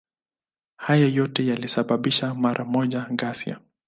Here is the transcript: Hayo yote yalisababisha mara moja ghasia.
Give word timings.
Hayo 0.77 1.07
yote 1.09 1.45
yalisababisha 1.47 2.33
mara 2.33 2.65
moja 2.65 3.07
ghasia. 3.11 3.59